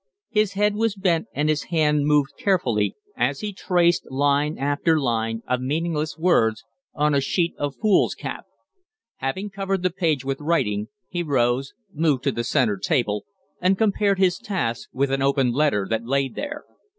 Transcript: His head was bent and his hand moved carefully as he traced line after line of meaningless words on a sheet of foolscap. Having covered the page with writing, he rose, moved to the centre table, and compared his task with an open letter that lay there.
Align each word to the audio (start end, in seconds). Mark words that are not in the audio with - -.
His 0.31 0.53
head 0.53 0.73
was 0.73 0.95
bent 0.95 1.27
and 1.31 1.47
his 1.47 1.65
hand 1.65 2.07
moved 2.07 2.31
carefully 2.35 2.95
as 3.15 3.41
he 3.41 3.53
traced 3.53 4.09
line 4.09 4.57
after 4.57 4.99
line 4.99 5.43
of 5.47 5.61
meaningless 5.61 6.17
words 6.17 6.63
on 6.95 7.13
a 7.13 7.21
sheet 7.21 7.53
of 7.59 7.75
foolscap. 7.75 8.45
Having 9.17 9.51
covered 9.51 9.83
the 9.83 9.91
page 9.91 10.25
with 10.25 10.41
writing, 10.41 10.87
he 11.07 11.21
rose, 11.21 11.73
moved 11.93 12.23
to 12.23 12.31
the 12.31 12.43
centre 12.43 12.77
table, 12.77 13.25
and 13.61 13.77
compared 13.77 14.17
his 14.17 14.39
task 14.39 14.89
with 14.91 15.11
an 15.11 15.21
open 15.21 15.51
letter 15.51 15.85
that 15.87 16.03
lay 16.07 16.27
there. 16.27 16.63